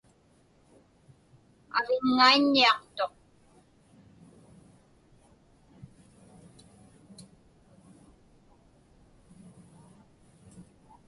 Aviŋŋaiññiaqtuq. 1.77 3.13